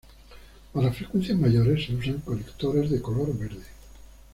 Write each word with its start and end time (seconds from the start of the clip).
Para 0.73 0.91
frecuencias 0.91 1.37
mayores 1.37 1.85
se 1.85 1.93
usan 1.93 2.21
conectores 2.21 2.89
de 2.89 3.03
color 3.03 3.37
verde. 3.37 3.65